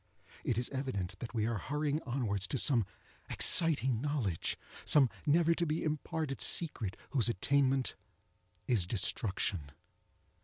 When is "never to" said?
5.27-5.65